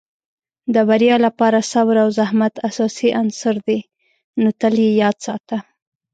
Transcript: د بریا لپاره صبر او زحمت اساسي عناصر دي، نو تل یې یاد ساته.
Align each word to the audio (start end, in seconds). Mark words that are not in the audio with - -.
د 0.73 0.75
بریا 0.89 1.15
لپاره 1.25 1.59
صبر 1.71 1.95
او 2.03 2.09
زحمت 2.19 2.53
اساسي 2.69 3.09
عناصر 3.19 3.55
دي، 3.67 3.79
نو 4.41 4.49
تل 4.59 4.75
یې 4.83 4.89
یاد 5.01 5.17
ساته. 5.25 5.57